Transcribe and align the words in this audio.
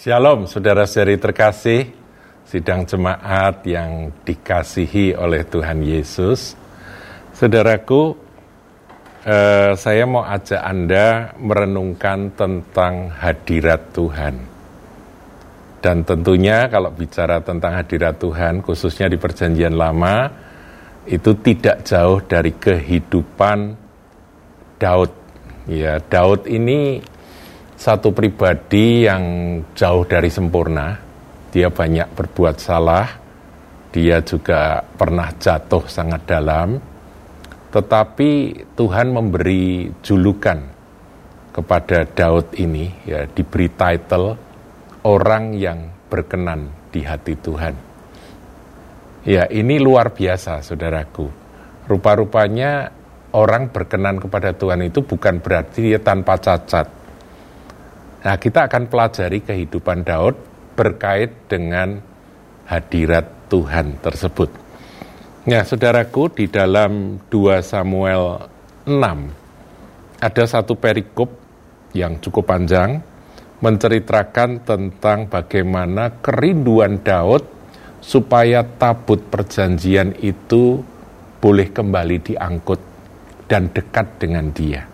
Shalom, 0.00 0.48
saudara-saudari 0.48 1.20
terkasih, 1.20 1.92
sidang 2.48 2.88
jemaat 2.88 3.60
yang 3.68 4.08
dikasihi 4.24 5.12
oleh 5.12 5.44
Tuhan 5.44 5.84
Yesus. 5.84 6.56
Saudaraku, 7.36 8.16
eh, 9.28 9.76
saya 9.76 10.08
mau 10.08 10.24
ajak 10.24 10.56
Anda 10.56 11.36
merenungkan 11.36 12.32
tentang 12.32 13.12
hadirat 13.12 13.92
Tuhan. 13.92 14.40
Dan 15.84 16.08
tentunya 16.08 16.64
kalau 16.72 16.96
bicara 16.96 17.44
tentang 17.44 17.76
hadirat 17.76 18.16
Tuhan, 18.16 18.64
khususnya 18.64 19.04
di 19.04 19.20
perjanjian 19.20 19.76
lama, 19.76 20.32
itu 21.12 21.36
tidak 21.44 21.84
jauh 21.84 22.24
dari 22.24 22.56
kehidupan 22.56 23.76
Daud. 24.80 25.12
Ya, 25.68 26.00
Daud 26.00 26.48
ini 26.48 27.04
satu 27.80 28.12
pribadi 28.12 29.08
yang 29.08 29.24
jauh 29.72 30.04
dari 30.04 30.28
sempurna. 30.28 31.00
Dia 31.48 31.72
banyak 31.72 32.12
berbuat 32.12 32.60
salah. 32.60 33.08
Dia 33.88 34.20
juga 34.20 34.84
pernah 34.84 35.32
jatuh 35.32 35.88
sangat 35.88 36.28
dalam. 36.28 36.76
Tetapi 37.72 38.30
Tuhan 38.76 39.08
memberi 39.16 39.88
julukan 40.04 40.60
kepada 41.50 42.04
Daud 42.04 42.52
ini, 42.60 42.86
ya 43.08 43.24
diberi 43.24 43.72
title 43.72 44.36
orang 45.08 45.56
yang 45.56 45.88
berkenan 46.12 46.92
di 46.92 47.00
hati 47.00 47.34
Tuhan. 47.34 47.74
Ya, 49.24 49.48
ini 49.48 49.80
luar 49.80 50.12
biasa, 50.12 50.60
saudaraku. 50.60 51.26
Rupa-rupanya 51.88 52.92
orang 53.34 53.72
berkenan 53.72 54.20
kepada 54.20 54.52
Tuhan 54.54 54.84
itu 54.86 55.02
bukan 55.02 55.42
berarti 55.42 55.90
dia 55.94 56.00
tanpa 56.02 56.38
cacat 56.38 56.99
Nah, 58.20 58.36
kita 58.36 58.68
akan 58.68 58.92
pelajari 58.92 59.40
kehidupan 59.40 60.04
Daud 60.04 60.36
berkait 60.76 61.48
dengan 61.48 61.96
hadirat 62.68 63.48
Tuhan 63.48 63.96
tersebut. 64.04 64.52
Nah, 65.48 65.64
saudaraku, 65.64 66.28
di 66.28 66.44
dalam 66.52 67.16
2 67.32 67.64
Samuel 67.64 68.44
6 68.84 70.20
ada 70.20 70.44
satu 70.44 70.76
perikop 70.76 71.32
yang 71.96 72.20
cukup 72.20 72.44
panjang 72.44 73.00
menceritakan 73.64 74.68
tentang 74.68 75.24
bagaimana 75.32 76.20
kerinduan 76.20 77.00
Daud 77.00 77.44
supaya 78.04 78.60
tabut 78.64 79.20
perjanjian 79.32 80.12
itu 80.20 80.80
boleh 81.40 81.72
kembali 81.72 82.16
diangkut 82.20 82.80
dan 83.48 83.72
dekat 83.72 84.20
dengan 84.20 84.52
dia. 84.52 84.89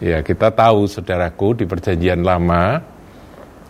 Ya, 0.00 0.24
kita 0.24 0.48
tahu 0.48 0.88
saudaraku 0.88 1.60
di 1.60 1.64
perjanjian 1.68 2.24
lama 2.24 2.80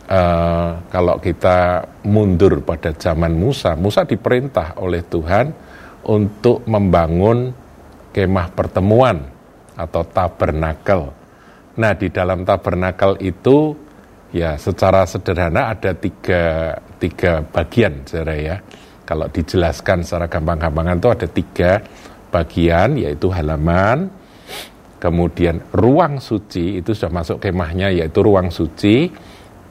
uh, 0.07 0.71
kalau 0.87 1.19
kita 1.19 1.83
mundur 2.07 2.63
pada 2.63 2.95
zaman 2.95 3.35
Musa, 3.35 3.75
Musa 3.75 4.07
diperintah 4.07 4.79
oleh 4.79 5.03
Tuhan 5.03 5.51
untuk 6.07 6.63
membangun 6.71 7.51
kemah 8.15 8.47
pertemuan 8.55 9.27
atau 9.75 10.07
tabernakel. 10.07 11.11
Nah, 11.83 11.93
di 11.99 12.15
dalam 12.15 12.47
tabernakel 12.47 13.19
itu 13.27 13.75
ya 14.31 14.55
secara 14.55 15.11
sederhana 15.11 15.75
ada 15.75 15.99
tiga, 15.99 16.79
tiga 17.03 17.43
bagian, 17.43 18.07
saudara 18.07 18.39
ya. 18.39 18.57
Kalau 19.03 19.27
dijelaskan 19.27 20.07
secara 20.07 20.31
gampang-gampangan 20.31 20.95
itu 21.03 21.09
ada 21.11 21.27
tiga 21.27 21.83
bagian, 22.31 22.95
yaitu 22.95 23.27
halaman, 23.35 24.20
Kemudian 25.01 25.57
ruang 25.73 26.21
suci 26.21 26.77
itu 26.77 26.93
sudah 26.93 27.09
masuk 27.09 27.41
kemahnya 27.41 27.89
yaitu 27.89 28.21
ruang 28.21 28.53
suci 28.53 29.09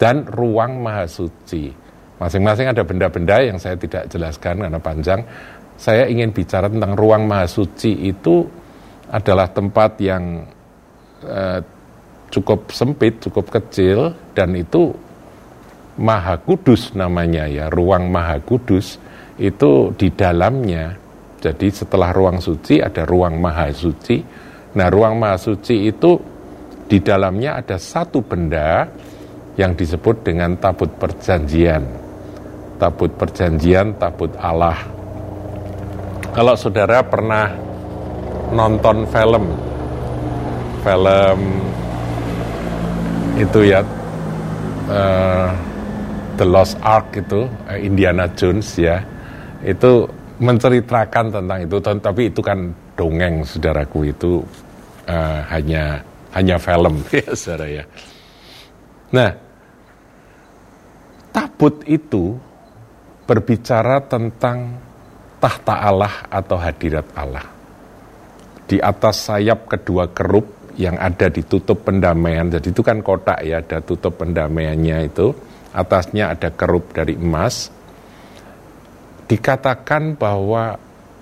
dan 0.01 0.25
ruang 0.25 0.81
maha 0.81 1.05
suci. 1.05 1.69
Masing-masing 2.17 2.73
ada 2.73 2.81
benda-benda 2.81 3.37
yang 3.37 3.61
saya 3.61 3.77
tidak 3.77 4.09
jelaskan 4.09 4.65
karena 4.65 4.81
panjang. 4.81 5.21
Saya 5.77 6.09
ingin 6.09 6.33
bicara 6.33 6.65
tentang 6.65 6.97
ruang 6.97 7.29
maha 7.29 7.45
suci 7.45 8.09
itu 8.09 8.41
adalah 9.13 9.53
tempat 9.53 10.01
yang 10.01 10.49
eh, 11.21 11.61
cukup 12.33 12.73
sempit, 12.73 13.21
cukup 13.21 13.53
kecil 13.53 14.17
dan 14.33 14.57
itu 14.57 14.89
maha 16.01 16.41
kudus 16.41 16.97
namanya 16.97 17.45
ya, 17.45 17.69
ruang 17.69 18.09
maha 18.09 18.41
kudus 18.41 18.97
itu 19.37 19.93
di 19.93 20.09
dalamnya. 20.09 20.97
Jadi 21.37 21.69
setelah 21.69 22.11
ruang 22.11 22.41
suci 22.41 22.81
ada 22.81 23.05
ruang 23.05 23.37
maha 23.37 23.69
suci 23.71 24.48
Nah, 24.69 24.87
ruang 24.93 25.17
mahasuci 25.17 25.89
itu 25.89 26.21
di 26.85 27.01
dalamnya 27.01 27.57
ada 27.57 27.77
satu 27.81 28.21
benda 28.21 28.85
yang 29.57 29.73
disebut 29.73 30.21
dengan 30.21 30.53
tabut 30.61 30.93
perjanjian. 30.97 31.81
Tabut 32.77 33.09
perjanjian, 33.17 33.97
tabut 33.97 34.29
Allah. 34.37 34.77
Kalau 36.29 36.53
saudara 36.53 37.01
pernah 37.01 37.49
nonton 38.53 39.09
film, 39.09 39.45
film 40.85 41.39
itu 43.41 43.59
ya, 43.73 43.81
uh, 44.85 45.49
The 46.37 46.45
Lost 46.45 46.77
Ark 46.85 47.17
itu, 47.17 47.49
uh, 47.49 47.79
Indiana 47.81 48.29
Jones 48.37 48.77
ya, 48.77 49.01
itu 49.65 50.05
menceritakan 50.39 51.35
tentang 51.35 51.59
itu, 51.65 51.77
tapi 51.81 52.31
itu 52.31 52.39
kan 52.39 52.71
dongeng 52.99 53.47
saudaraku 53.47 54.11
itu 54.11 54.43
uh, 55.07 55.39
hanya 55.47 56.03
hanya 56.35 56.59
film 56.59 56.99
ya 57.15 57.31
saudara 57.31 57.67
ya. 57.71 57.83
Nah, 59.15 59.31
tabut 61.31 61.81
itu 61.87 62.37
berbicara 63.23 64.03
tentang 64.05 64.77
tahta 65.39 65.75
Allah 65.79 66.13
atau 66.27 66.57
hadirat 66.59 67.07
Allah. 67.15 67.47
Di 68.69 68.77
atas 68.77 69.25
sayap 69.25 69.65
kedua 69.65 70.13
kerup 70.13 70.45
yang 70.77 70.99
ada 71.01 71.25
di 71.31 71.41
tutup 71.41 71.81
pendamaian, 71.87 72.53
jadi 72.53 72.69
itu 72.69 72.85
kan 72.85 73.01
kotak 73.01 73.41
ya, 73.41 73.65
ada 73.65 73.81
tutup 73.81 74.21
pendamaiannya 74.21 75.09
itu, 75.09 75.33
atasnya 75.73 76.37
ada 76.37 76.53
kerup 76.53 76.93
dari 76.93 77.17
emas, 77.17 77.73
dikatakan 79.25 80.13
bahwa 80.21 80.77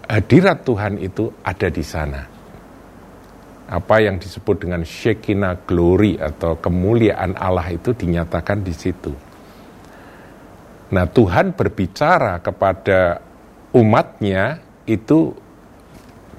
hadirat 0.07 0.63
Tuhan 0.63 0.97
itu 1.03 1.29
ada 1.44 1.68
di 1.68 1.84
sana. 1.84 2.23
Apa 3.68 4.00
yang 4.00 4.16
disebut 4.16 4.63
dengan 4.63 4.88
Shekinah 4.88 5.68
glory 5.68 6.16
atau 6.16 6.56
kemuliaan 6.56 7.35
Allah 7.35 7.68
itu 7.75 7.91
dinyatakan 7.91 8.63
di 8.63 8.72
situ. 8.72 9.12
Nah 10.88 11.03
Tuhan 11.03 11.51
berbicara 11.51 12.40
kepada 12.40 13.19
umatnya 13.75 14.63
itu 14.88 15.35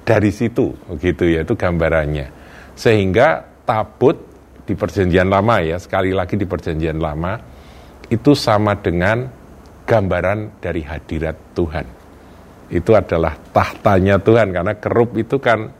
dari 0.01 0.33
situ, 0.33 0.73
begitu 0.89 1.29
ya, 1.29 1.45
itu 1.45 1.53
gambarannya. 1.53 2.33
Sehingga 2.73 3.45
tabut 3.61 4.17
di 4.65 4.73
perjanjian 4.73 5.29
lama 5.29 5.61
ya, 5.61 5.77
sekali 5.77 6.09
lagi 6.09 6.33
di 6.33 6.49
perjanjian 6.49 6.97
lama, 6.97 7.37
itu 8.09 8.33
sama 8.33 8.73
dengan 8.73 9.29
gambaran 9.85 10.57
dari 10.57 10.81
hadirat 10.81 11.53
Tuhan 11.53 11.98
itu 12.69 12.93
adalah 12.93 13.33
tahtanya 13.49 14.21
Tuhan 14.21 14.53
karena 14.53 14.73
kerup 14.77 15.17
itu 15.17 15.41
kan 15.41 15.73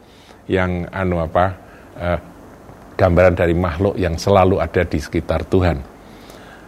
yang 0.49 0.89
anu 0.89 1.21
apa 1.21 1.45
eh, 1.97 2.19
gambaran 2.97 3.35
dari 3.37 3.55
makhluk 3.55 3.95
yang 3.95 4.17
selalu 4.19 4.59
ada 4.59 4.83
di 4.83 4.99
sekitar 4.99 5.47
Tuhan. 5.47 5.77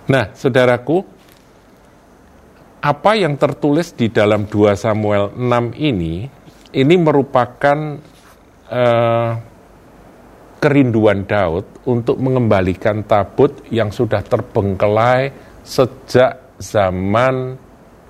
Nah, 0.08 0.32
saudaraku, 0.32 1.04
apa 2.82 3.12
yang 3.14 3.36
tertulis 3.36 3.94
di 3.94 4.10
dalam 4.10 4.48
2 4.48 4.74
Samuel 4.78 5.36
6 5.36 5.76
ini 5.76 6.26
ini 6.72 6.96
merupakan 6.96 7.78
eh, 8.70 9.32
kerinduan 10.62 11.26
Daud 11.26 11.90
untuk 11.90 12.22
mengembalikan 12.22 13.02
tabut 13.04 13.66
yang 13.74 13.90
sudah 13.90 14.22
terbengkelai 14.22 15.34
sejak 15.66 16.54
zaman 16.62 17.58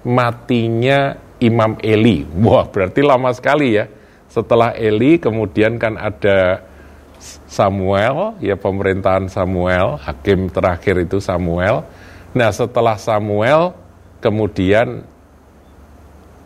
matinya 0.03 1.15
Imam 1.41 1.75
Eli. 1.81 2.23
Wah, 2.45 2.69
berarti 2.69 3.01
lama 3.01 3.33
sekali 3.33 3.75
ya. 3.75 3.89
Setelah 4.31 4.71
Eli 4.77 5.19
kemudian 5.19 5.75
kan 5.75 5.99
ada 5.99 6.63
Samuel, 7.51 8.39
ya 8.39 8.55
pemerintahan 8.55 9.27
Samuel, 9.27 9.99
hakim 9.99 10.47
terakhir 10.47 11.03
itu 11.03 11.19
Samuel. 11.19 11.83
Nah, 12.31 12.49
setelah 12.49 12.95
Samuel 12.95 13.75
kemudian 14.23 15.03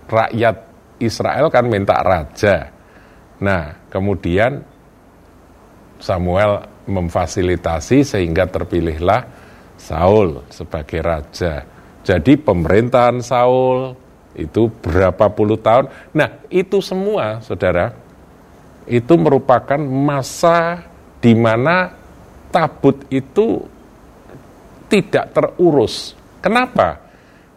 rakyat 0.09 0.65
Israel 0.97 1.47
kan 1.53 1.69
minta 1.69 2.01
raja. 2.01 2.73
Nah, 3.37 3.85
kemudian 3.93 4.65
Samuel 6.01 6.65
memfasilitasi 6.89 8.05
sehingga 8.05 8.49
terpilihlah 8.49 9.25
Saul 9.75 10.43
sebagai 10.49 10.99
raja. 11.03 11.65
Jadi 12.05 12.37
pemerintahan 12.37 13.19
Saul, 13.19 13.97
itu 14.35 14.67
berapa 14.67 15.31
puluh 15.31 15.55
tahun. 15.55 15.87
Nah, 16.11 16.43
itu 16.51 16.83
semua, 16.83 17.39
saudara, 17.39 17.95
itu 18.85 19.15
merupakan 19.15 19.79
masa 19.79 20.83
di 21.23 21.33
mana 21.33 21.89
tabut 22.51 23.07
itu 23.09 23.63
tidak 24.91 25.33
terurus. 25.33 26.13
Kenapa? 26.43 27.01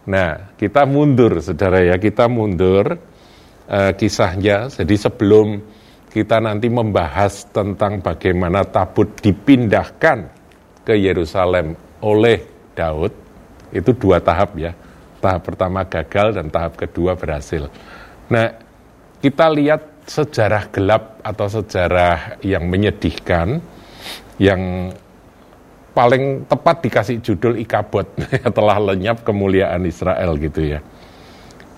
Nah, 0.09 0.57
kita 0.57 0.89
mundur, 0.89 1.37
saudara 1.43 1.85
ya, 1.85 2.01
kita 2.01 2.25
mundur 2.25 2.97
uh, 3.69 3.91
kisahnya. 3.93 4.73
Jadi 4.73 4.95
sebelum 4.97 5.61
kita 6.09 6.41
nanti 6.41 6.65
membahas 6.65 7.45
tentang 7.53 8.01
bagaimana 8.01 8.65
tabut 8.65 9.13
dipindahkan 9.21 10.25
ke 10.81 10.97
Yerusalem 10.97 11.77
oleh 12.01 12.41
Daud, 12.73 13.13
itu 13.69 13.93
dua 13.93 14.17
tahap 14.17 14.57
ya. 14.57 14.73
Tahap 15.19 15.43
pertama 15.43 15.83
gagal 15.83 16.39
dan 16.39 16.47
tahap 16.47 16.79
kedua 16.79 17.19
berhasil. 17.19 17.67
Nah, 18.31 18.55
kita 19.19 19.51
lihat 19.51 20.07
sejarah 20.07 20.71
gelap 20.71 21.19
atau 21.21 21.47
sejarah 21.51 22.39
yang 22.41 22.65
menyedihkan 22.65 23.59
yang 24.39 24.91
paling 25.91 26.47
tepat 26.47 26.79
dikasih 26.87 27.19
judul 27.19 27.59
Ikabot 27.59 28.07
telah 28.57 28.77
lenyap 28.79 29.27
kemuliaan 29.27 29.83
Israel 29.83 30.39
gitu 30.39 30.77
ya. 30.77 30.79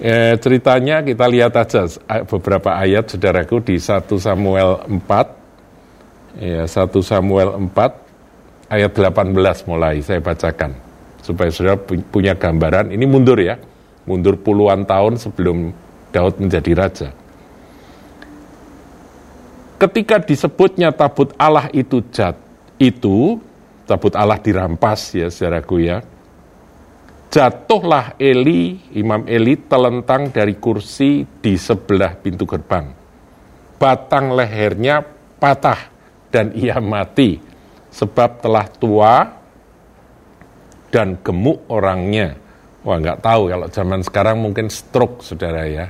E, 0.02 0.38
ceritanya 0.38 1.02
kita 1.02 1.26
lihat 1.30 1.54
aja 1.58 1.86
beberapa 2.26 2.74
ayat 2.74 3.10
saudaraku 3.10 3.62
di 3.62 3.78
1 3.78 4.06
Samuel 4.18 4.82
4 4.90 6.42
ya 6.42 6.66
1 6.66 6.90
Samuel 7.06 7.70
4 7.70 8.74
ayat 8.74 8.92
18 8.98 9.70
mulai 9.70 10.02
saya 10.02 10.18
bacakan 10.18 10.74
supaya 11.22 11.50
saudara 11.54 11.78
punya 11.86 12.34
gambaran 12.34 12.94
ini 12.94 13.06
mundur 13.06 13.38
ya 13.38 13.58
mundur 14.06 14.38
puluhan 14.38 14.86
tahun 14.86 15.22
sebelum 15.22 15.74
Daud 16.12 16.42
menjadi 16.42 16.72
raja 16.74 17.10
ketika 19.82 20.22
disebutnya 20.22 20.94
tabut 20.94 21.34
Allah 21.38 21.70
itu 21.74 22.02
jat 22.14 22.38
itu 22.82 23.42
tabut 23.92 24.16
Allah 24.16 24.40
dirampas 24.40 25.12
ya 25.12 25.28
saudaraku 25.28 25.84
ya. 25.84 26.00
Jatuhlah 27.32 28.20
Eli, 28.20 28.92
Imam 28.92 29.24
Eli 29.24 29.56
telentang 29.56 30.32
dari 30.32 30.60
kursi 30.60 31.24
di 31.24 31.56
sebelah 31.56 32.20
pintu 32.20 32.44
gerbang. 32.44 32.92
Batang 33.80 34.36
lehernya 34.36 35.00
patah 35.40 35.88
dan 36.28 36.52
ia 36.52 36.80
mati 36.84 37.40
sebab 37.88 38.44
telah 38.44 38.68
tua 38.68 39.41
dan 40.92 41.18
gemuk 41.24 41.66
orangnya. 41.72 42.36
Wah 42.84 43.00
nggak 43.00 43.24
tahu 43.24 43.50
kalau 43.50 43.68
zaman 43.72 44.02
sekarang 44.04 44.38
mungkin 44.44 44.68
stroke 44.68 45.24
saudara 45.24 45.66
ya. 45.66 45.88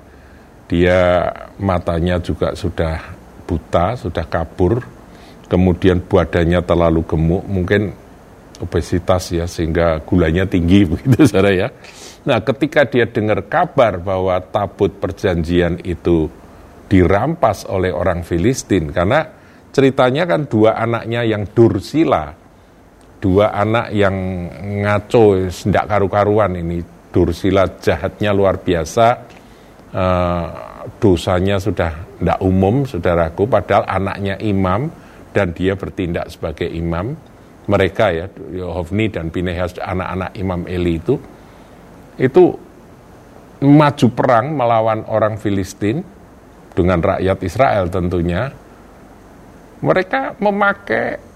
Dia 0.72 1.28
matanya 1.60 2.22
juga 2.24 2.56
sudah 2.56 3.02
buta, 3.44 4.00
sudah 4.00 4.24
kabur, 4.24 4.80
kemudian 5.52 6.00
badannya 6.00 6.64
terlalu 6.64 7.04
gemuk, 7.04 7.44
mungkin 7.44 7.92
obesitas 8.64 9.36
ya 9.36 9.50
sehingga 9.50 10.00
gulanya 10.08 10.48
tinggi 10.48 10.86
begitu 10.96 11.28
saudara 11.28 11.52
ya. 11.52 11.68
Nah, 12.22 12.40
ketika 12.46 12.86
dia 12.86 13.10
dengar 13.10 13.50
kabar 13.50 13.98
bahwa 13.98 14.38
tabut 14.40 14.94
perjanjian 15.02 15.82
itu 15.82 16.30
dirampas 16.86 17.66
oleh 17.66 17.90
orang 17.90 18.22
Filistin 18.22 18.94
karena 18.94 19.26
ceritanya 19.74 20.30
kan 20.30 20.46
dua 20.46 20.78
anaknya 20.78 21.26
yang 21.26 21.50
dursila, 21.50 22.36
dua 23.22 23.54
anak 23.54 23.94
yang 23.94 24.16
ngaco 24.82 25.48
sendak 25.54 25.86
karu-karuan 25.88 26.58
ini. 26.58 26.82
Dursila 27.12 27.68
jahatnya 27.80 28.34
luar 28.34 28.60
biasa. 28.60 29.08
Uh, 29.92 30.48
dosanya 30.98 31.60
sudah 31.60 31.92
tidak 32.18 32.40
umum, 32.42 32.88
saudaraku, 32.88 33.44
padahal 33.46 33.84
anaknya 33.86 34.40
imam, 34.40 34.88
dan 35.36 35.52
dia 35.52 35.76
bertindak 35.76 36.32
sebagai 36.32 36.66
imam. 36.66 37.14
Mereka 37.68 38.06
ya 38.10 38.26
Hofni 38.66 39.12
dan 39.14 39.30
Pinehas 39.30 39.78
anak-anak 39.78 40.34
Imam 40.34 40.66
Eli 40.66 40.98
itu 40.98 41.16
itu 42.18 42.58
maju 43.62 44.08
perang 44.18 44.58
melawan 44.58 45.06
orang 45.06 45.38
Filistin 45.38 46.02
dengan 46.74 47.00
rakyat 47.00 47.38
Israel 47.46 47.86
tentunya. 47.88 48.50
Mereka 49.82 50.42
memakai 50.42 51.31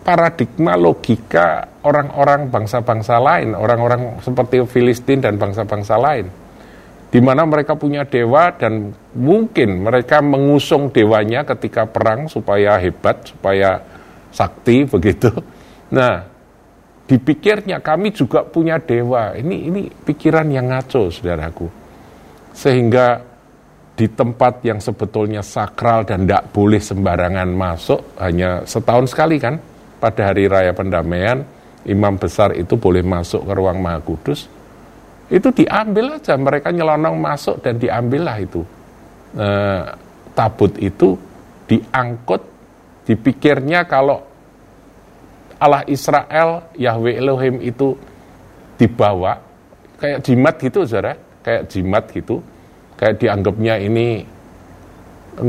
paradigma 0.00 0.74
logika 0.76 1.68
orang-orang 1.84 2.48
bangsa-bangsa 2.48 3.20
lain, 3.20 3.52
orang-orang 3.52 4.20
seperti 4.24 4.64
Filistin 4.64 5.20
dan 5.20 5.36
bangsa-bangsa 5.36 5.96
lain 6.00 6.26
di 7.10 7.18
mana 7.18 7.42
mereka 7.42 7.74
punya 7.74 8.06
dewa 8.06 8.54
dan 8.54 8.94
mungkin 9.18 9.82
mereka 9.82 10.22
mengusung 10.22 10.94
dewanya 10.94 11.42
ketika 11.42 11.82
perang 11.82 12.30
supaya 12.30 12.78
hebat, 12.78 13.34
supaya 13.34 13.82
sakti 14.30 14.86
begitu. 14.94 15.34
Nah, 15.90 16.22
dipikirnya 17.10 17.82
kami 17.82 18.14
juga 18.14 18.46
punya 18.46 18.78
dewa. 18.78 19.34
Ini 19.34 19.56
ini 19.66 19.82
pikiran 19.90 20.46
yang 20.54 20.70
ngaco, 20.70 21.10
saudaraku. 21.10 21.66
Sehingga 22.54 23.26
di 23.98 24.06
tempat 24.06 24.62
yang 24.62 24.78
sebetulnya 24.78 25.42
sakral 25.42 26.06
dan 26.06 26.24
tidak 26.24 26.54
boleh 26.54 26.78
sembarangan 26.78 27.50
masuk, 27.50 28.00
hanya 28.22 28.62
setahun 28.62 29.10
sekali 29.10 29.36
kan, 29.42 29.58
pada 30.00 30.32
hari 30.32 30.48
raya 30.48 30.72
pendamaian, 30.72 31.44
imam 31.84 32.16
besar 32.16 32.56
itu 32.56 32.74
boleh 32.80 33.04
masuk 33.04 33.44
ke 33.44 33.52
ruang 33.52 33.78
maha 33.78 34.00
kudus, 34.00 34.48
itu 35.30 35.48
diambil 35.54 36.18
aja 36.18 36.34
mereka 36.34 36.74
nyelonong 36.74 37.20
masuk 37.20 37.62
dan 37.62 37.76
diambillah 37.78 38.36
itu. 38.40 38.64
E, 39.36 39.48
tabut 40.34 40.74
itu 40.80 41.14
diangkut 41.70 42.42
dipikirnya 43.06 43.86
kalau 43.86 44.24
Allah 45.60 45.84
Israel 45.86 46.72
Yahweh 46.74 47.20
Elohim 47.20 47.60
itu 47.60 47.94
dibawa 48.80 49.36
kayak 50.00 50.24
jimat 50.24 50.56
gitu 50.56 50.82
saudara 50.88 51.14
kayak 51.44 51.68
jimat 51.70 52.08
gitu. 52.10 52.40
Kayak 52.98 53.16
dianggapnya 53.16 53.80
ini 53.80 54.20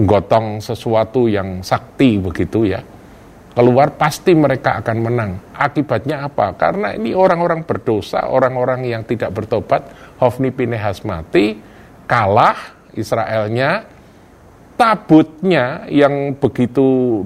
gotong 0.07 0.63
sesuatu 0.63 1.27
yang 1.27 1.59
sakti 1.59 2.15
begitu 2.15 2.63
ya 2.63 2.79
keluar 3.51 3.95
pasti 3.99 4.31
mereka 4.31 4.79
akan 4.79 4.97
menang. 4.99 5.31
Akibatnya 5.55 6.27
apa? 6.27 6.55
Karena 6.55 6.95
ini 6.95 7.11
orang-orang 7.11 7.67
berdosa, 7.67 8.31
orang-orang 8.31 8.87
yang 8.87 9.03
tidak 9.03 9.35
bertobat, 9.35 10.15
Hofni 10.19 10.55
Pinehas 10.55 11.03
mati, 11.03 11.59
kalah 12.07 12.57
Israelnya, 12.95 13.83
tabutnya 14.79 15.85
yang 15.91 16.35
begitu 16.39 17.21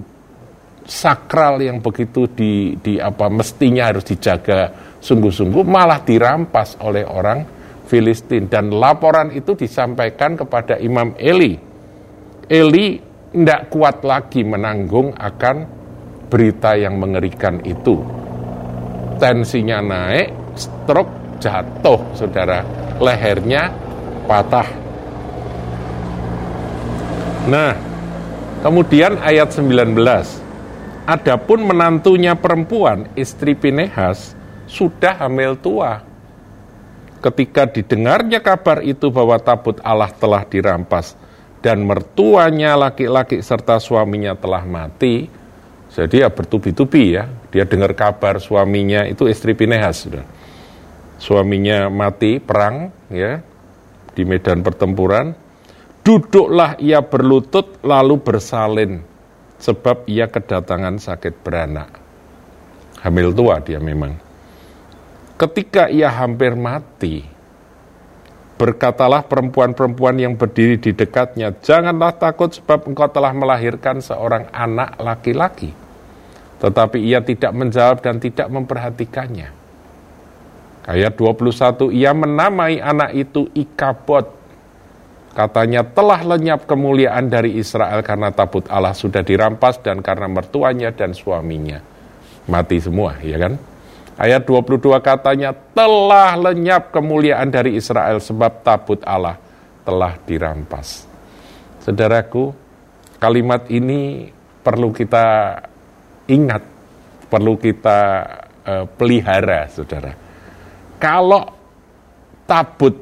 sakral 0.85 1.57
yang 1.65 1.81
begitu 1.81 2.29
di, 2.29 2.77
di 2.77 3.01
apa 3.01 3.25
mestinya 3.25 3.89
harus 3.89 4.05
dijaga 4.05 4.69
sungguh-sungguh 5.01 5.65
malah 5.65 6.05
dirampas 6.05 6.77
oleh 6.85 7.01
orang 7.01 7.41
Filistin 7.85 8.49
dan 8.49 8.73
laporan 8.73 9.29
itu 9.29 9.53
disampaikan 9.53 10.33
kepada 10.33 10.81
Imam 10.81 11.13
Eli. 11.21 11.53
Eli 12.49 12.97
tidak 13.29 13.69
kuat 13.69 14.01
lagi 14.01 14.41
menanggung 14.41 15.13
akan 15.13 15.74
berita 16.35 16.75
yang 16.75 16.99
mengerikan 16.99 17.63
itu. 17.63 18.03
Tensinya 19.15 19.79
naik, 19.79 20.59
stroke 20.59 21.39
jatuh, 21.39 21.95
saudara. 22.11 22.59
Lehernya 22.99 23.71
patah. 24.27 24.67
Nah, 27.47 27.71
kemudian 28.59 29.15
ayat 29.23 29.55
19. 29.55 29.95
Adapun 31.07 31.63
menantunya 31.63 32.35
perempuan, 32.35 33.07
istri 33.15 33.55
Pinehas, 33.55 34.35
sudah 34.67 35.23
hamil 35.23 35.55
tua. 35.55 36.03
Ketika 37.23 37.63
didengarnya 37.69 38.43
kabar 38.43 38.83
itu 38.83 39.07
bahwa 39.07 39.39
tabut 39.39 39.79
Allah 39.87 40.11
telah 40.11 40.43
dirampas 40.43 41.15
dan 41.63 41.85
mertuanya 41.87 42.75
laki-laki 42.75 43.39
serta 43.39 43.79
suaminya 43.79 44.35
telah 44.35 44.65
mati, 44.65 45.44
jadi 45.95 46.27
ya 46.27 46.29
bertubi-tubi 46.29 47.15
ya. 47.15 47.23
Dia 47.55 47.63
dengar 47.63 47.95
kabar 47.95 48.43
suaminya 48.43 49.07
itu 49.07 49.31
istri 49.31 49.55
Pinehas 49.55 50.03
sudah. 50.03 50.27
Suaminya 51.15 51.87
mati 51.87 52.43
perang 52.43 52.91
ya 53.07 53.39
di 54.11 54.27
medan 54.27 54.59
pertempuran. 54.59 55.31
Duduklah 56.03 56.75
ia 56.83 56.99
berlutut 56.99 57.79
lalu 57.81 58.19
bersalin 58.19 58.99
sebab 59.55 60.03
ia 60.05 60.27
kedatangan 60.27 60.99
sakit 60.99 61.33
beranak. 61.41 61.89
Hamil 62.99 63.31
tua 63.31 63.63
dia 63.63 63.79
memang. 63.79 64.19
Ketika 65.39 65.87
ia 65.89 66.11
hampir 66.11 66.53
mati, 66.59 67.23
berkatalah 68.59 69.25
perempuan-perempuan 69.25 70.15
yang 70.19 70.35
berdiri 70.37 70.77
di 70.77 70.91
dekatnya, 70.93 71.55
janganlah 71.59 72.13
takut 72.15 72.53
sebab 72.53 72.85
engkau 72.85 73.09
telah 73.09 73.33
melahirkan 73.33 73.99
seorang 73.99 74.47
anak 74.53 74.95
laki-laki 75.01 75.84
tetapi 76.59 77.03
ia 77.03 77.19
tidak 77.19 77.51
menjawab 77.51 77.99
dan 77.99 78.19
tidak 78.19 78.47
memperhatikannya. 78.47 79.49
Ayat 80.85 81.17
21, 81.17 81.89
ia 81.97 82.13
menamai 82.13 82.77
anak 82.77 83.11
itu 83.17 83.49
Ikabot. 83.57 84.29
Katanya 85.35 85.83
telah 85.83 86.23
lenyap 86.23 86.63
kemuliaan 86.63 87.27
dari 87.27 87.59
Israel 87.59 87.99
karena 87.99 88.31
tabut 88.31 88.63
Allah 88.71 88.95
sudah 88.95 89.19
dirampas 89.19 89.83
dan 89.83 89.99
karena 89.99 90.31
mertuanya 90.31 90.95
dan 90.95 91.11
suaminya. 91.11 91.83
Mati 92.47 92.79
semua, 92.79 93.19
ya 93.19 93.35
kan? 93.35 93.59
Ayat 94.15 94.47
22 94.47 94.95
katanya, 95.03 95.51
telah 95.75 96.39
lenyap 96.39 96.95
kemuliaan 96.95 97.51
dari 97.51 97.75
Israel 97.75 98.23
sebab 98.23 98.63
tabut 98.63 99.03
Allah 99.03 99.35
telah 99.83 100.15
dirampas. 100.23 101.03
Saudaraku, 101.83 102.55
kalimat 103.19 103.67
ini 103.67 104.31
perlu 104.63 104.95
kita 104.95 105.59
ingat, 106.29 106.63
perlu 107.29 107.57
kita 107.57 107.99
uh, 108.65 108.85
pelihara, 108.89 109.69
saudara. 109.69 110.13
Kalau 110.97 111.43
tabut 112.45 112.95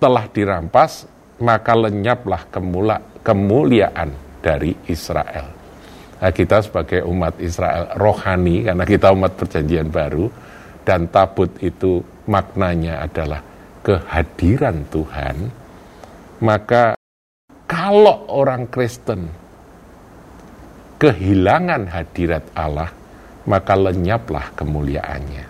telah 0.00 0.24
dirampas, 0.30 1.06
maka 1.40 1.72
lenyaplah 1.72 2.46
kemula, 2.52 3.00
kemuliaan 3.24 4.10
dari 4.40 4.76
Israel. 4.88 5.46
Nah, 6.20 6.32
kita 6.36 6.60
sebagai 6.60 7.00
umat 7.08 7.40
Israel 7.40 7.96
rohani, 7.96 8.68
karena 8.68 8.84
kita 8.84 9.08
umat 9.16 9.32
perjanjian 9.40 9.88
baru, 9.88 10.28
dan 10.84 11.08
tabut 11.08 11.48
itu 11.64 12.04
maknanya 12.28 13.04
adalah 13.08 13.40
kehadiran 13.80 14.84
Tuhan, 14.92 15.36
maka 16.44 16.92
kalau 17.64 18.28
orang 18.28 18.68
Kristen 18.68 19.32
kehilangan 21.00 21.88
hadirat 21.88 22.52
Allah, 22.52 22.92
maka 23.48 23.72
lenyaplah 23.72 24.52
kemuliaannya. 24.52 25.46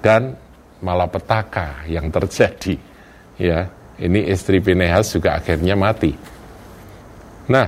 Dan 0.00 0.32
malapetaka 0.80 1.84
yang 1.84 2.08
terjadi, 2.08 2.74
ya, 3.36 3.68
ini 4.00 4.24
istri 4.32 4.64
Pinehas 4.64 5.12
juga 5.12 5.36
akhirnya 5.36 5.76
mati. 5.76 6.16
Nah, 7.52 7.66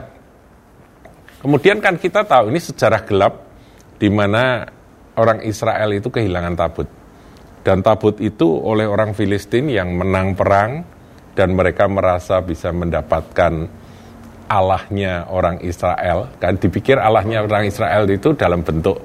kemudian 1.45 1.85
kan 1.85 2.01
kita 2.01 2.25
tahu 2.25 2.49
ini 2.49 2.61
sejarah 2.63 3.03
gelap 3.05 3.35
di 4.01 4.09
mana 4.09 4.65
orang 5.21 5.45
Israel 5.45 5.93
itu 5.93 6.09
kehilangan 6.09 6.55
tabut. 6.57 6.89
Dan 7.61 7.85
tabut 7.85 8.17
itu 8.25 8.49
oleh 8.49 8.89
orang 8.89 9.13
Filistin 9.13 9.69
yang 9.69 9.93
menang 9.93 10.33
perang 10.33 10.81
dan 11.37 11.53
mereka 11.53 11.85
merasa 11.93 12.41
bisa 12.41 12.73
mendapatkan 12.73 13.69
Allahnya 14.51 15.31
orang 15.31 15.63
Israel. 15.63 16.27
Kan 16.43 16.59
dipikir 16.59 16.99
Allahnya 16.99 17.47
orang 17.47 17.71
Israel 17.71 18.11
itu 18.11 18.35
dalam 18.35 18.67
bentuk 18.67 18.99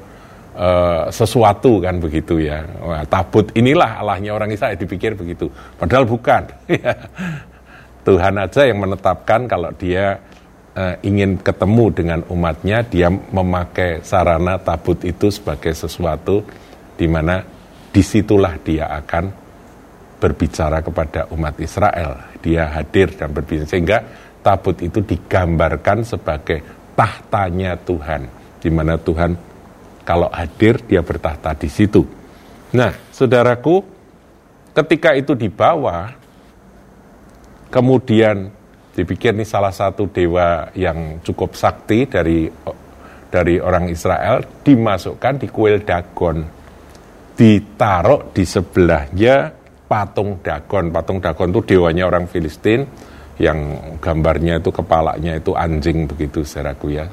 uh, 0.58 1.06
sesuatu 1.14 1.78
kan 1.86 2.02
begitu 2.02 2.42
ya. 2.42 2.66
Wah, 2.82 3.06
tabut 3.06 3.54
inilah 3.54 4.02
Allahnya 4.02 4.34
orang 4.34 4.50
Israel 4.50 4.74
dipikir 4.74 5.14
begitu. 5.14 5.46
Padahal 5.78 6.10
bukan. 6.10 6.50
Tuhan 8.06 8.38
aja 8.38 8.62
yang 8.66 8.82
menetapkan 8.82 9.50
kalau 9.50 9.70
dia 9.78 10.18
uh, 10.74 10.98
ingin 11.06 11.38
ketemu 11.42 11.86
dengan 11.94 12.20
umatnya, 12.30 12.82
dia 12.82 13.10
memakai 13.10 14.02
sarana 14.02 14.58
tabut 14.58 14.98
itu 15.06 15.30
sebagai 15.30 15.74
sesuatu 15.78 16.42
di 16.98 17.06
mana 17.06 17.46
di 17.94 18.02
situlah 18.02 18.58
dia 18.62 18.90
akan 18.98 19.46
berbicara 20.22 20.82
kepada 20.82 21.30
umat 21.34 21.54
Israel. 21.62 22.34
Dia 22.42 22.70
hadir 22.74 23.14
dan 23.14 23.34
berbicara 23.34 23.70
sehingga 23.70 23.98
tabut 24.46 24.78
itu 24.86 25.02
digambarkan 25.02 26.06
sebagai 26.06 26.62
tahtanya 26.94 27.74
Tuhan, 27.82 28.30
di 28.62 28.70
mana 28.70 28.94
Tuhan 29.02 29.34
kalau 30.06 30.30
hadir 30.30 30.78
dia 30.86 31.02
bertahta 31.02 31.58
di 31.58 31.66
situ. 31.66 32.06
Nah, 32.78 32.94
saudaraku, 33.10 33.82
ketika 34.78 35.18
itu 35.18 35.34
dibawa, 35.34 36.14
kemudian 37.74 38.54
dipikir 38.94 39.34
ini 39.34 39.44
salah 39.44 39.74
satu 39.74 40.08
dewa 40.08 40.70
yang 40.78 41.20
cukup 41.26 41.58
sakti 41.58 42.06
dari 42.06 42.48
dari 43.28 43.60
orang 43.60 43.92
Israel 43.92 44.40
dimasukkan 44.64 45.44
di 45.44 45.48
kuil 45.52 45.84
Dagon 45.84 46.40
ditaruh 47.36 48.32
di 48.32 48.48
sebelahnya 48.48 49.52
patung 49.92 50.40
Dagon 50.40 50.88
patung 50.96 51.20
Dagon 51.20 51.52
itu 51.52 51.76
dewanya 51.76 52.08
orang 52.08 52.32
Filistin 52.32 52.88
yang 53.36 53.60
gambarnya 54.00 54.64
itu 54.64 54.72
kepalanya 54.72 55.36
itu 55.36 55.52
anjing 55.52 56.08
begitu 56.08 56.44
saudaraku 56.44 56.96
ya 56.96 57.06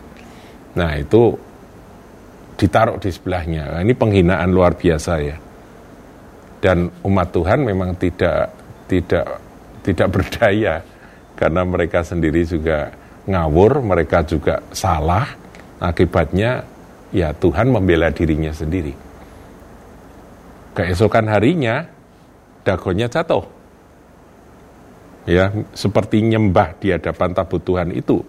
nah 0.79 0.95
itu 0.95 1.35
ditaruh 2.57 3.00
di 3.02 3.11
sebelahnya 3.11 3.75
nah, 3.75 3.81
ini 3.83 3.95
penghinaan 3.97 4.50
luar 4.55 4.79
biasa 4.79 5.12
ya 5.19 5.37
dan 6.62 6.87
umat 7.02 7.29
Tuhan 7.35 7.67
memang 7.67 7.99
tidak 7.99 8.55
tidak 8.87 9.26
tidak 9.83 10.09
berdaya 10.14 10.79
karena 11.43 11.67
mereka 11.67 12.07
sendiri 12.07 12.47
juga 12.47 12.93
ngawur, 13.26 13.83
mereka 13.83 14.23
juga 14.23 14.62
salah. 14.71 15.26
Akibatnya 15.83 16.62
ya 17.11 17.35
Tuhan 17.35 17.75
membela 17.75 18.14
dirinya 18.14 18.55
sendiri. 18.55 18.95
Keesokan 20.79 21.26
harinya 21.26 21.83
dagonnya 22.62 23.11
jatuh. 23.11 23.43
Ya, 25.23 25.55
seperti 25.71 26.19
nyembah 26.19 26.75
di 26.83 26.91
hadapan 26.91 27.31
tabut 27.31 27.62
Tuhan 27.62 27.95
itu. 27.95 28.26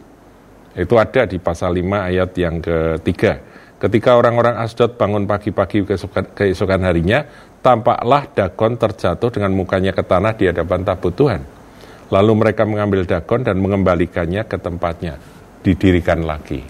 Itu 0.74 0.98
ada 0.98 1.26
di 1.26 1.42
pasal 1.42 1.78
5 1.78 2.10
ayat 2.10 2.32
yang 2.38 2.62
ketiga. 2.62 3.42
Ketika 3.82 4.16
orang-orang 4.16 4.62
Asdod 4.62 4.96
bangun 4.96 5.28
pagi-pagi 5.28 5.84
keesokan, 5.84 6.32
keesokan 6.38 6.82
harinya, 6.86 7.26
tampaklah 7.66 8.30
Dagon 8.32 8.80
terjatuh 8.80 9.30
dengan 9.34 9.52
mukanya 9.58 9.92
ke 9.92 10.06
tanah 10.06 10.34
di 10.38 10.48
hadapan 10.48 10.86
tabut 10.86 11.14
Tuhan. 11.18 11.42
Lalu 12.14 12.32
mereka 12.46 12.64
mengambil 12.64 13.10
dagon 13.10 13.42
dan 13.42 13.58
mengembalikannya 13.58 14.46
ke 14.46 14.58
tempatnya. 14.62 15.18
Didirikan 15.66 16.22
lagi. 16.22 16.62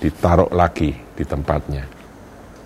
Ditaruh 0.00 0.48
lagi 0.50 0.96
di 0.96 1.24
tempatnya. 1.28 1.84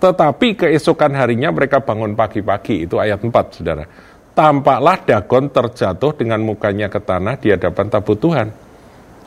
Tetapi 0.02 0.58
keesokan 0.58 1.14
harinya 1.14 1.54
mereka 1.54 1.78
bangun 1.78 2.18
pagi-pagi, 2.18 2.90
itu 2.90 2.98
ayat 2.98 3.22
4, 3.22 3.30
saudara. 3.54 3.86
Tampaklah 4.32 4.96
dagon 5.04 5.52
terjatuh 5.52 6.16
dengan 6.16 6.40
mukanya 6.40 6.88
ke 6.88 6.96
tanah 7.04 7.36
di 7.36 7.52
hadapan 7.52 7.86
tabut 7.92 8.16
Tuhan. 8.16 8.48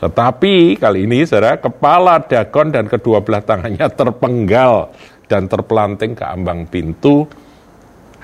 Tetapi 0.02 0.76
kali 0.76 1.06
ini, 1.06 1.22
saudara, 1.22 1.56
kepala 1.56 2.18
dagon 2.20 2.74
dan 2.74 2.90
kedua 2.90 3.22
belah 3.22 3.40
tangannya 3.40 3.86
terpenggal 3.86 4.90
dan 5.30 5.46
terpelanting 5.46 6.18
ke 6.18 6.24
ambang 6.26 6.66
pintu, 6.66 7.24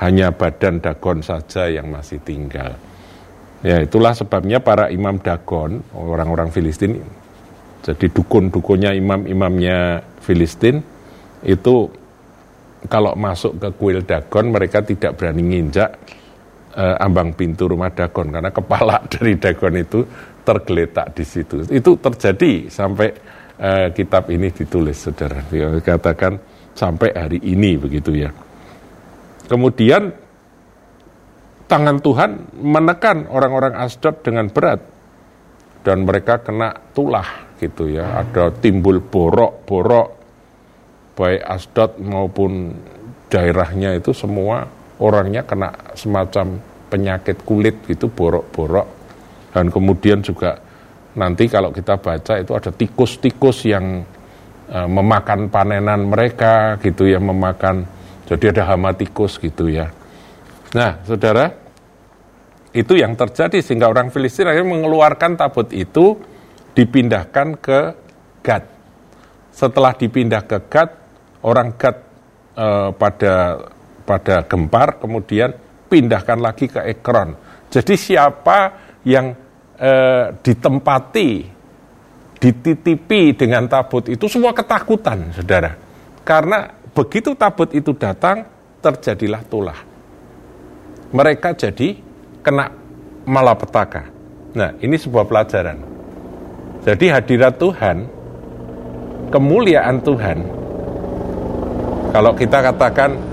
hanya 0.03 0.35
badan 0.35 0.83
dagon 0.83 1.23
saja 1.23 1.71
yang 1.71 1.87
masih 1.87 2.19
tinggal. 2.21 2.75
Ya 3.63 3.79
itulah 3.79 4.11
sebabnya 4.11 4.59
para 4.59 4.91
imam 4.91 5.23
Dagon, 5.23 5.87
orang-orang 5.95 6.51
Filistin, 6.51 6.99
jadi 7.87 8.11
dukun-dukunnya 8.11 8.91
imam-imamnya 8.99 10.03
Filistin, 10.19 10.83
itu 11.47 11.87
kalau 12.91 13.15
masuk 13.15 13.63
ke 13.63 13.71
kuil 13.79 14.03
Dagon 14.03 14.51
mereka 14.51 14.83
tidak 14.83 15.15
berani 15.15 15.47
nginjak 15.47 15.95
eh, 16.75 16.97
ambang 17.05 17.37
pintu 17.37 17.69
rumah 17.69 17.93
Dagon 17.93 18.33
karena 18.33 18.51
kepala 18.51 19.01
dari 19.13 19.37
Dagon 19.37 19.75
itu 19.79 20.01
tergeletak 20.43 21.15
di 21.15 21.25
situ. 21.25 21.63
Itu 21.71 22.01
terjadi 22.01 22.67
sampai 22.73 23.09
eh, 23.61 23.89
kitab 23.95 24.29
ini 24.33 24.51
ditulis, 24.51 24.99
saudara. 24.99 25.45
Ya, 25.55 25.71
katakan 25.79 26.41
sampai 26.75 27.15
hari 27.15 27.39
ini 27.45 27.79
begitu 27.79 28.17
ya. 28.17 28.33
Kemudian 29.47 30.13
tangan 31.69 32.01
Tuhan 32.01 32.31
menekan 32.61 33.29
orang-orang 33.33 33.77
Asdod 33.77 34.21
dengan 34.25 34.49
berat 34.53 34.81
dan 35.83 36.05
mereka 36.05 36.45
kena 36.45 36.77
tulah 36.93 37.57
gitu 37.59 37.91
ya 37.91 38.23
ada 38.23 38.53
timbul 38.53 39.01
borok-borok 39.01 40.09
baik 41.17 41.43
Asdod 41.43 41.97
maupun 41.97 42.77
daerahnya 43.33 43.97
itu 43.97 44.13
semua 44.13 44.69
orangnya 45.03 45.43
kena 45.43 45.75
semacam 45.99 46.63
penyakit 46.87 47.43
kulit 47.43 47.83
gitu 47.91 48.07
borok-borok 48.07 48.87
dan 49.51 49.67
kemudian 49.69 50.23
juga 50.23 50.63
nanti 51.19 51.51
kalau 51.51 51.75
kita 51.75 51.99
baca 51.99 52.39
itu 52.39 52.53
ada 52.55 52.71
tikus-tikus 52.71 53.67
yang 53.67 54.07
uh, 54.71 54.89
memakan 54.89 55.51
panenan 55.51 56.07
mereka 56.07 56.79
gitu 56.79 57.11
ya 57.11 57.19
memakan 57.19 57.85
jadi 58.31 58.55
ada 58.55 58.63
hama 58.73 58.95
tikus 58.95 59.43
gitu 59.43 59.67
ya 59.67 59.91
nah 60.73 61.03
saudara 61.05 61.63
itu 62.73 62.97
yang 62.97 63.13
terjadi 63.13 63.61
sehingga 63.61 63.93
orang 63.93 64.09
Filistin 64.09 64.49
akhirnya 64.49 64.81
mengeluarkan 64.81 65.37
tabut 65.37 65.69
itu 65.77 66.17
dipindahkan 66.73 67.61
ke 67.61 67.81
Gad. 68.41 68.65
Setelah 69.53 69.93
dipindah 69.93 70.43
ke 70.49 70.59
Gad, 70.73 70.91
orang 71.45 71.77
Gad 71.77 71.97
eh, 72.57 72.91
pada 72.97 73.35
pada 74.03 74.45
gempar 74.47 74.99
kemudian 74.99 75.55
pindahkan 75.87 76.39
lagi 76.41 76.67
ke 76.69 76.81
Ekron. 76.89 77.37
Jadi 77.73 77.95
siapa 77.97 78.73
yang 79.07 79.33
eh, 79.77 80.27
ditempati, 80.41 81.31
dititipi 82.41 83.37
dengan 83.37 83.69
tabut 83.69 84.09
itu 84.09 84.29
semua 84.29 84.57
ketakutan, 84.57 85.33
saudara. 85.37 85.77
Karena 86.23 86.71
begitu 86.93 87.33
tabut 87.37 87.73
itu 87.77 87.93
datang, 87.97 88.45
terjadilah 88.83 89.43
tulah. 89.47 89.79
Mereka 91.13 91.55
jadi 91.55 91.97
kena 92.41 92.73
malapetaka. 93.29 94.09
Nah, 94.53 94.77
ini 94.81 94.97
sebuah 94.97 95.25
pelajaran. 95.25 95.79
Jadi 96.83 97.07
hadirat 97.09 97.57
Tuhan, 97.63 97.97
kemuliaan 99.31 100.03
Tuhan, 100.03 100.39
kalau 102.13 102.33
kita 102.37 102.59
katakan 102.61 103.32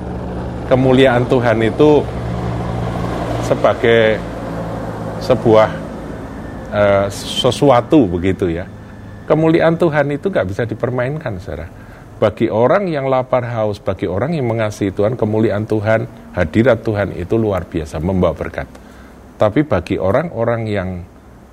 kemuliaan 0.69 1.25
Tuhan 1.25 1.57
itu 1.65 2.05
sebagai 3.41 4.21
sebuah 5.25 5.69
uh, 6.69 7.07
sesuatu 7.09 8.05
begitu 8.05 8.53
ya. 8.53 8.69
Kemuliaan 9.25 9.77
Tuhan 9.77 10.13
itu 10.13 10.29
nggak 10.29 10.47
bisa 10.49 10.63
dipermainkan, 10.69 11.41
saudara. 11.41 11.65
Bagi 12.19 12.51
orang 12.51 12.89
yang 12.89 13.09
lapar 13.09 13.45
haus, 13.45 13.81
bagi 13.81 14.05
orang 14.05 14.33
yang 14.37 14.45
mengasihi 14.49 14.93
Tuhan, 14.93 15.17
kemuliaan 15.17 15.65
Tuhan, 15.65 16.33
hadirat 16.33 16.81
Tuhan 16.85 17.13
itu 17.17 17.37
luar 17.37 17.65
biasa, 17.65 18.01
membawa 18.01 18.33
berkat. 18.33 18.67
Tapi 19.39 19.63
bagi 19.63 19.95
orang-orang 20.01 20.61
yang 20.67 20.89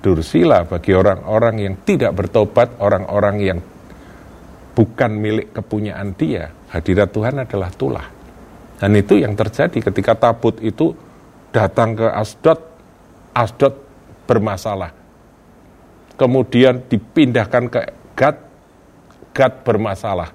dursila, 0.01 0.65
bagi 0.67 0.91
orang-orang 0.91 1.55
yang 1.61 1.73
tidak 1.85 2.17
bertobat, 2.17 2.81
orang-orang 2.81 3.35
yang 3.39 3.59
bukan 4.73 5.11
milik 5.17 5.55
kepunyaan 5.55 6.17
dia, 6.17 6.51
hadirat 6.73 7.13
Tuhan 7.13 7.45
adalah 7.45 7.69
tulah. 7.71 8.16
Dan 8.77 8.93
itu 8.93 9.17
yang 9.17 9.33
terjadi 9.33 9.77
ketika 9.81 10.13
tabut 10.13 10.61
itu 10.61 10.93
datang 11.49 11.97
ke 11.97 12.07
Asdod, 12.13 12.61
Asdod 13.33 13.73
bermasalah 14.29 14.97
kemudian 16.17 16.83
dipindahkan 16.89 17.63
ke 17.69 17.81
Gad, 18.17 18.37
Gad 19.31 19.53
bermasalah. 19.61 20.33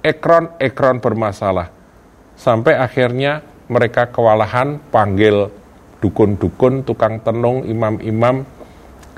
Ekron, 0.00 0.54
Ekron 0.62 1.02
bermasalah. 1.02 1.74
Sampai 2.38 2.78
akhirnya 2.78 3.42
mereka 3.66 4.06
kewalahan 4.14 4.78
panggil 4.94 5.50
dukun-dukun, 5.98 6.86
tukang 6.86 7.18
tenung, 7.26 7.66
imam-imam, 7.66 8.46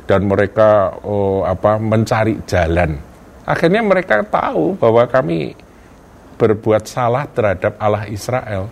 dan 0.09 0.25
mereka 0.25 0.97
oh, 1.05 1.45
apa 1.45 1.77
mencari 1.77 2.41
jalan. 2.49 2.97
Akhirnya 3.45 3.85
mereka 3.85 4.25
tahu 4.25 4.81
bahwa 4.81 5.05
kami 5.05 5.53
berbuat 6.39 6.87
salah 6.87 7.27
terhadap 7.27 7.77
Allah 7.83 8.07
Israel. 8.07 8.71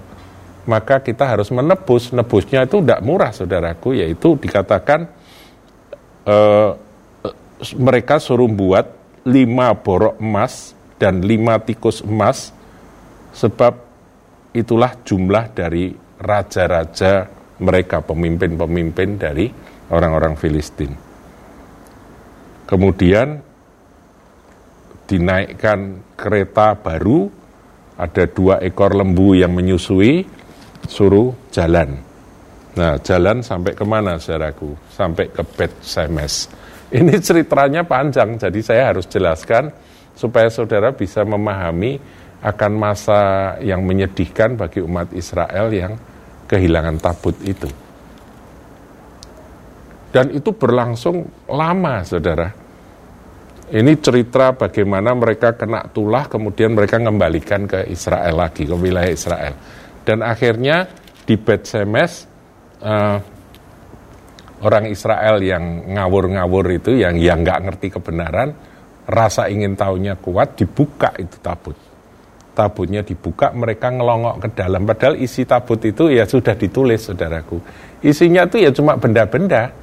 Maka 0.67 1.03
kita 1.03 1.27
harus 1.27 1.51
menebus. 1.51 2.11
Nebusnya 2.15 2.67
itu 2.67 2.83
tidak 2.83 3.03
murah, 3.03 3.31
saudaraku, 3.31 3.99
yaitu 3.99 4.39
dikatakan 4.39 5.11
eh, 6.27 6.71
mereka 7.79 8.23
suruh 8.23 8.51
buat 8.51 8.87
lima 9.27 9.75
borok 9.75 10.23
emas 10.23 10.75
dan 10.97 11.23
lima 11.23 11.59
tikus 11.59 12.03
emas 12.07 12.55
sebab 13.35 13.75
itulah 14.57 14.97
jumlah 15.05 15.53
dari 15.53 15.93
raja-raja 16.17 17.29
mereka, 17.61 18.01
pemimpin-pemimpin 18.05 19.17
dari 19.17 19.49
orang-orang 19.93 20.37
Filistin. 20.37 20.93
Kemudian 22.67 23.41
dinaikkan 25.07 26.03
kereta 26.19 26.75
baru, 26.75 27.31
ada 27.97 28.25
dua 28.29 28.61
ekor 28.61 28.93
lembu 28.93 29.33
yang 29.37 29.57
menyusui, 29.57 30.25
suruh 30.85 31.33
jalan. 31.51 31.97
Nah, 32.77 33.01
jalan 33.01 33.41
sampai 33.41 33.73
ke 33.73 33.85
mana, 33.89 34.21
saudaraku? 34.21 34.77
Sampai 34.93 35.33
ke 35.33 35.41
Bet 35.57 35.73
Semes 35.81 36.53
ini 36.95 37.19
ceritanya 37.19 37.83
panjang, 37.83 38.39
jadi 38.39 38.61
saya 38.63 38.83
harus 38.95 39.11
jelaskan 39.11 39.75
supaya 40.15 40.47
saudara 40.47 40.95
bisa 40.95 41.27
memahami 41.27 41.99
akan 42.47 42.73
masa 42.79 43.21
yang 43.59 43.83
menyedihkan 43.83 44.55
bagi 44.55 44.79
umat 44.79 45.11
Israel 45.11 45.67
yang 45.75 45.99
kehilangan 46.47 47.03
tabut 47.03 47.35
itu. 47.43 47.67
Dan 50.15 50.31
itu 50.31 50.55
berlangsung 50.55 51.27
lama, 51.51 52.07
saudara. 52.07 52.49
Ini 53.67 53.99
cerita 53.99 54.55
bagaimana 54.55 55.11
mereka 55.19 55.59
kena 55.59 55.91
tulah, 55.91 56.31
kemudian 56.31 56.71
mereka 56.71 57.03
kembalikan 57.03 57.67
ke 57.67 57.91
Israel 57.91 58.39
lagi, 58.39 58.63
ke 58.63 58.77
wilayah 58.79 59.11
Israel. 59.11 59.55
Dan 60.07 60.23
akhirnya 60.23 60.87
di 61.27 61.35
Bet 61.35 61.67
Semes, 61.67 62.31
uh, 62.79 63.19
orang 64.63 64.87
Israel 64.87 65.43
yang 65.43 65.83
ngawur-ngawur 65.99 66.79
itu, 66.79 66.95
yang 66.95 67.19
yang 67.19 67.43
nggak 67.43 67.67
ngerti 67.67 67.99
kebenaran, 67.99 68.55
rasa 69.11 69.51
ingin 69.51 69.75
tahunya 69.75 70.15
kuat, 70.23 70.55
dibuka 70.55 71.11
itu 71.19 71.35
tabut. 71.43 71.75
Tabutnya 72.55 73.03
dibuka, 73.03 73.51
mereka 73.51 73.91
ngelongok 73.91 74.47
ke 74.47 74.49
dalam. 74.63 74.87
Padahal 74.87 75.19
isi 75.19 75.43
tabut 75.43 75.83
itu 75.83 76.07
ya 76.15 76.23
sudah 76.23 76.55
ditulis, 76.55 77.03
saudaraku. 77.03 77.59
Isinya 77.99 78.47
itu 78.47 78.63
ya 78.63 78.71
cuma 78.71 78.95
benda-benda. 78.95 79.75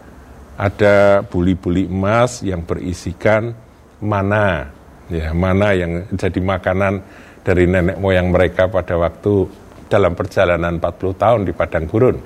Ada 0.56 1.26
buli-buli 1.28 1.90
emas 1.90 2.46
yang 2.46 2.64
berisikan 2.64 3.63
mana, 4.04 4.68
ya 5.08 5.32
mana 5.32 5.72
yang 5.72 6.12
jadi 6.12 6.40
makanan 6.44 7.00
dari 7.44 7.64
nenek 7.68 7.98
moyang 7.98 8.30
mereka 8.36 8.68
pada 8.68 9.00
waktu 9.00 9.48
dalam 9.88 10.14
perjalanan 10.14 10.84
40 10.84 11.22
tahun 11.24 11.42
di 11.48 11.54
padang 11.56 11.88
gurun. 11.88 12.18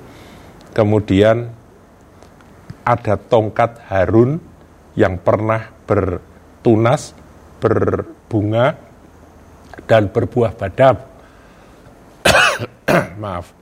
Kemudian 0.74 1.46
ada 2.82 3.14
tongkat 3.14 3.84
Harun 3.86 4.42
yang 4.98 5.20
pernah 5.22 5.70
bertunas, 5.86 7.14
berbunga, 7.62 8.74
dan 9.86 10.10
berbuah 10.10 10.56
badam. 10.56 10.96
Maaf. 13.22 13.52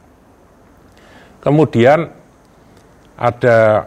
Kemudian 1.43 2.11
ada 3.17 3.87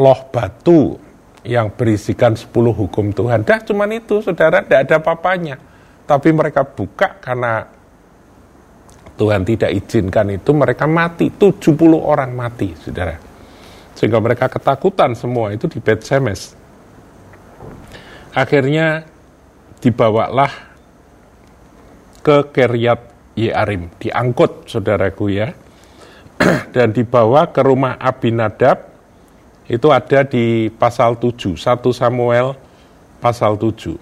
loh 0.00 0.20
batu 0.32 1.09
yang 1.44 1.72
berisikan 1.72 2.36
10 2.36 2.52
hukum 2.52 3.12
Tuhan. 3.16 3.44
Dah 3.44 3.60
cuman 3.64 3.90
itu, 3.96 4.20
saudara, 4.20 4.60
tidak 4.60 4.80
ada 4.88 4.96
papanya. 5.00 5.56
Tapi 6.04 6.28
mereka 6.34 6.66
buka 6.66 7.16
karena 7.22 7.64
Tuhan 9.16 9.44
tidak 9.44 9.70
izinkan 9.72 10.32
itu, 10.32 10.50
mereka 10.52 10.84
mati. 10.84 11.32
70 11.32 11.96
orang 11.96 12.32
mati, 12.32 12.76
saudara. 12.76 13.16
Sehingga 13.96 14.20
mereka 14.20 14.48
ketakutan 14.48 15.12
semua 15.12 15.52
itu 15.52 15.68
di 15.68 15.80
Bet 15.80 16.04
Semes. 16.04 16.56
Akhirnya 18.32 19.04
dibawalah 19.80 20.52
ke 22.20 22.52
Keryat 22.52 23.00
Yearim, 23.36 23.88
diangkut 23.96 24.68
saudaraku 24.68 25.32
ya. 25.32 25.56
Dan 26.74 26.92
dibawa 26.96 27.48
ke 27.52 27.60
rumah 27.60 27.96
Abinadab, 28.00 28.89
itu 29.70 29.86
ada 29.94 30.26
di 30.26 30.66
pasal 30.66 31.14
7, 31.22 31.54
1 31.54 31.94
Samuel 31.94 32.58
pasal 33.22 33.54
7. 33.54 33.94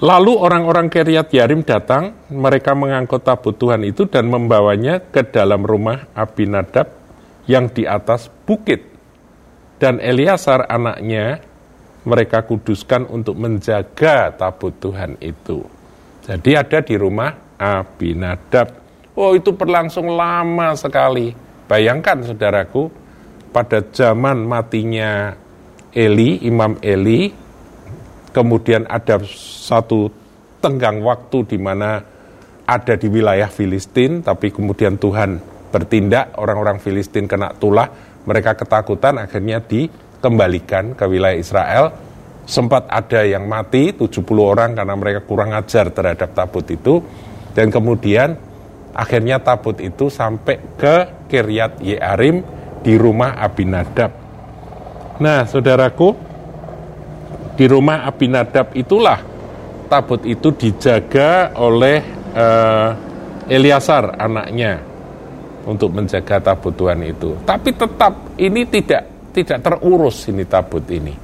Lalu 0.00 0.32
orang-orang 0.32 0.88
Keryat 0.88 1.28
Yarim 1.28 1.60
datang, 1.60 2.16
mereka 2.32 2.72
mengangkut 2.72 3.20
tabut 3.20 3.52
Tuhan 3.60 3.84
itu 3.84 4.08
dan 4.08 4.32
membawanya 4.32 4.98
ke 5.00 5.28
dalam 5.28 5.60
rumah 5.60 6.08
Abinadab 6.16 6.88
yang 7.44 7.68
di 7.68 7.84
atas 7.84 8.32
bukit. 8.48 8.80
Dan 9.76 10.00
Eliasar 10.00 10.64
anaknya 10.64 11.44
mereka 12.08 12.48
kuduskan 12.48 13.04
untuk 13.12 13.36
menjaga 13.36 14.32
tabut 14.32 14.72
Tuhan 14.80 15.20
itu. 15.20 15.64
Jadi 16.24 16.50
ada 16.56 16.80
di 16.80 16.96
rumah 16.96 17.56
Abinadab. 17.60 18.72
Oh 19.14 19.36
itu 19.36 19.52
berlangsung 19.52 20.08
lama 20.08 20.72
sekali. 20.76 21.32
Bayangkan 21.64 22.24
saudaraku, 22.24 23.03
pada 23.54 23.86
zaman 23.86 24.42
matinya 24.42 25.30
Eli, 25.94 26.42
Imam 26.42 26.74
Eli, 26.82 27.30
kemudian 28.34 28.82
ada 28.90 29.22
satu 29.62 30.10
tenggang 30.58 30.98
waktu 31.06 31.54
di 31.54 31.58
mana 31.62 32.02
ada 32.66 32.98
di 32.98 33.06
wilayah 33.06 33.46
Filistin, 33.46 34.26
tapi 34.26 34.50
kemudian 34.50 34.98
Tuhan 34.98 35.38
bertindak, 35.70 36.34
orang-orang 36.34 36.82
Filistin 36.82 37.30
kena 37.30 37.54
tulah, 37.54 37.86
mereka 38.26 38.58
ketakutan 38.58 39.22
akhirnya 39.22 39.62
dikembalikan 39.62 40.98
ke 40.98 41.04
wilayah 41.06 41.38
Israel. 41.38 41.84
Sempat 42.44 42.90
ada 42.90 43.24
yang 43.24 43.46
mati, 43.46 43.94
70 43.94 44.20
orang 44.42 44.76
karena 44.76 44.94
mereka 44.98 45.20
kurang 45.24 45.54
ajar 45.56 45.94
terhadap 45.94 46.34
tabut 46.36 46.66
itu. 46.68 47.00
Dan 47.54 47.70
kemudian 47.72 48.36
akhirnya 48.92 49.40
tabut 49.40 49.80
itu 49.80 50.10
sampai 50.12 50.60
ke 50.76 51.28
Kiryat 51.30 51.80
Yearim 51.80 52.63
di 52.84 52.94
rumah 53.00 53.40
Abinadab. 53.40 54.12
Nah, 55.18 55.48
saudaraku, 55.48 56.12
di 57.56 57.64
rumah 57.64 58.04
Abinadab 58.04 58.76
itulah 58.76 59.18
tabut 59.88 60.20
itu 60.28 60.52
dijaga 60.52 61.56
oleh 61.56 61.98
uh, 62.36 62.90
Eliasar 63.44 64.16
anaknya 64.16 64.80
untuk 65.68 65.92
menjaga 65.92 66.40
tabut 66.40 66.72
Tuhan 66.76 67.00
itu. 67.04 67.36
Tapi 67.44 67.76
tetap 67.76 68.36
ini 68.40 68.64
tidak 68.68 69.32
tidak 69.36 69.58
terurus 69.60 70.28
ini 70.32 70.44
tabut 70.48 70.84
ini. 70.88 71.14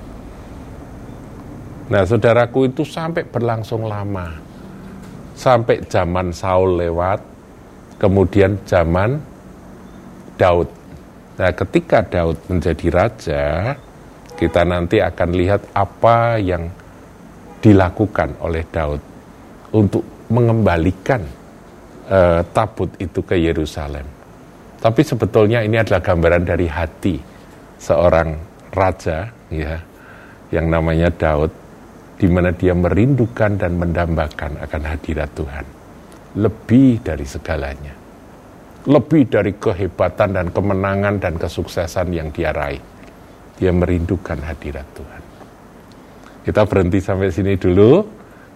Nah, 1.91 2.03
saudaraku 2.07 2.71
itu 2.71 2.85
sampai 2.87 3.25
berlangsung 3.27 3.89
lama. 3.89 4.37
Sampai 5.33 5.81
zaman 5.89 6.37
Saul 6.37 6.77
lewat, 6.77 7.25
kemudian 7.97 8.61
zaman 8.69 9.17
Daud. 10.37 10.80
Nah, 11.41 11.57
ketika 11.57 12.05
Daud 12.05 12.37
menjadi 12.53 12.87
raja, 12.93 13.73
kita 14.37 14.61
nanti 14.69 15.01
akan 15.01 15.31
lihat 15.33 15.73
apa 15.73 16.37
yang 16.37 16.69
dilakukan 17.65 18.37
oleh 18.45 18.61
Daud 18.69 19.01
untuk 19.73 20.05
mengembalikan 20.29 21.25
uh, 22.13 22.45
tabut 22.53 22.93
itu 23.01 23.25
ke 23.25 23.41
Yerusalem. 23.41 24.05
Tapi 24.85 25.01
sebetulnya 25.01 25.65
ini 25.65 25.81
adalah 25.81 26.05
gambaran 26.05 26.45
dari 26.45 26.69
hati 26.69 27.17
seorang 27.81 28.37
raja 28.73 29.33
ya 29.49 29.81
yang 30.53 30.69
namanya 30.69 31.09
Daud 31.09 31.53
di 32.21 32.29
mana 32.29 32.53
dia 32.53 32.77
merindukan 32.77 33.57
dan 33.57 33.81
mendambakan 33.81 34.61
akan 34.61 34.83
hadirat 34.85 35.33
Tuhan 35.33 35.65
lebih 36.37 37.01
dari 37.01 37.25
segalanya. 37.25 38.00
Lebih 38.89 39.29
dari 39.29 39.53
kehebatan 39.57 40.33
dan 40.33 40.47
kemenangan 40.49 41.21
dan 41.21 41.37
kesuksesan 41.37 42.17
yang 42.17 42.33
dia 42.33 42.55
raih. 42.55 42.81
Dia 43.61 43.77
merindukan 43.77 44.41
hadirat 44.41 44.89
Tuhan. 44.97 45.23
Kita 46.41 46.65
berhenti 46.65 46.99
sampai 47.05 47.29
sini 47.29 47.61
dulu. 47.61 48.01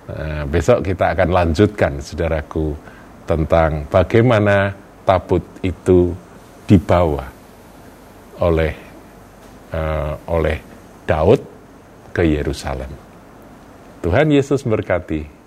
Nah, 0.04 0.44
besok 0.48 0.84
kita 0.84 1.12
akan 1.12 1.28
lanjutkan, 1.28 2.00
saudaraku, 2.00 2.72
tentang 3.28 3.84
bagaimana 3.88 4.72
tabut 5.04 5.44
itu 5.60 6.16
dibawa 6.64 7.28
oleh 8.40 8.72
uh, 9.72 10.16
oleh 10.32 10.56
Daud 11.04 11.40
ke 12.16 12.24
Yerusalem. 12.24 12.88
Tuhan 14.00 14.32
Yesus 14.32 14.64
berkati. 14.64 15.43